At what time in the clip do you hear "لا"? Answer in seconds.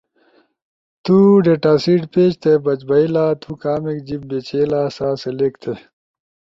3.13-3.25